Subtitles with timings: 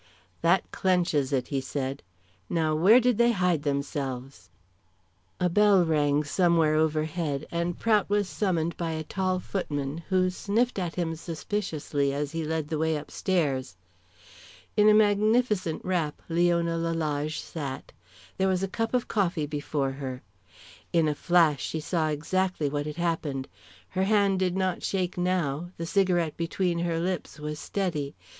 [0.41, 2.01] "That clenches it," he said.
[2.49, 4.49] "Now where did they hide themselves?"
[5.39, 10.79] A bell rang somewhere overhead, and Prout was summoned by a tall footman, who sniffed
[10.79, 13.75] at him suspiciously as he led the way upstairs.
[14.75, 17.91] In a magnificent wrap Leona Lalage sat.
[18.39, 20.23] There was a cup of coffee before her.
[20.91, 23.47] In a flash she saw exactly what had happened.
[23.89, 28.15] Her hand did not shake now, the cigarette between her lips was steady.